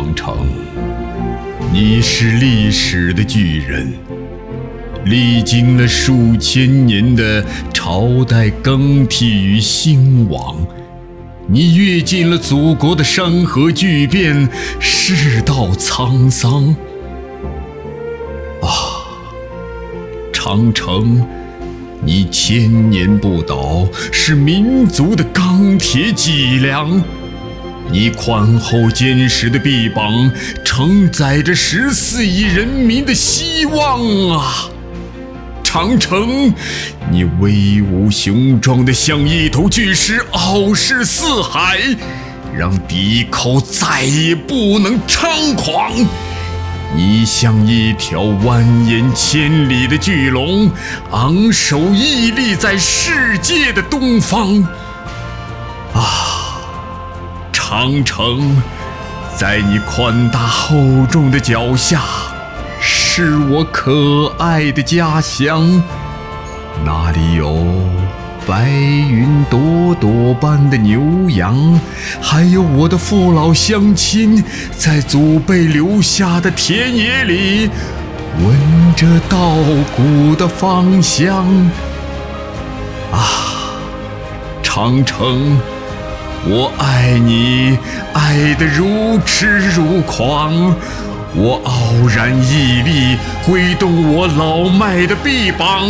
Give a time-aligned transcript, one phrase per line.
[0.00, 0.34] 长城，
[1.74, 3.92] 你是历史的巨人，
[5.04, 10.56] 历经了数千年的朝代更替与兴亡，
[11.46, 16.74] 你阅尽了祖国的山河巨变、世道沧桑。
[18.62, 19.04] 啊，
[20.32, 21.22] 长城，
[22.02, 27.02] 你千年不倒，是民族的钢铁脊梁。
[27.92, 30.30] 你宽厚坚实的臂膀，
[30.64, 34.68] 承载着十四亿人民的希望啊！
[35.64, 36.54] 长城，
[37.10, 41.80] 你威武雄壮的像一头巨狮，傲视四海，
[42.56, 45.92] 让敌寇再也不能猖狂。
[46.96, 50.70] 你像一条蜿蜒千里的巨龙，
[51.10, 54.62] 昂首屹立在世界的东方。
[55.92, 56.29] 啊！
[57.70, 58.60] 长城，
[59.36, 62.02] 在你宽大厚重的脚下，
[62.80, 65.80] 是我可爱的家乡。
[66.84, 67.64] 那里有
[68.44, 71.80] 白云朵朵般的牛羊，
[72.20, 74.42] 还有我的父老乡亲
[74.76, 77.70] 在祖辈留下的田野里，
[78.44, 79.54] 闻着稻
[79.96, 81.46] 谷的芳香。
[83.12, 83.30] 啊，
[84.60, 85.56] 长城！
[86.44, 87.78] 我爱你
[88.14, 90.74] 爱得如痴如狂。
[91.32, 95.86] 我傲然屹立挥动我老迈的臂膀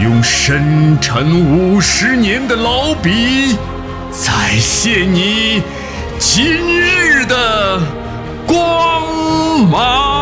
[0.00, 3.56] 用深沉五十年的老笔
[4.12, 5.60] 再现你
[6.18, 6.44] 今
[6.80, 7.80] 日的
[8.46, 9.02] 光
[9.68, 10.19] 芒。